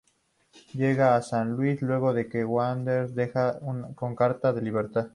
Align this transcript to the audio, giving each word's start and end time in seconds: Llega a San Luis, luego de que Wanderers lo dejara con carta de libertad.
Llega 0.73 1.15
a 1.15 1.21
San 1.21 1.51
Luis, 1.55 1.79
luego 1.83 2.11
de 2.11 2.27
que 2.27 2.43
Wanderers 2.43 3.11
lo 3.11 3.15
dejara 3.17 3.59
con 3.93 4.15
carta 4.15 4.51
de 4.51 4.61
libertad. 4.63 5.09